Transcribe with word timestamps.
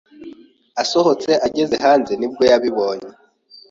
asohotse 0.81 1.31
ageze 1.47 1.75
hanze 1.85 2.11
nibwo 2.15 2.43
yabibonye 2.51 3.09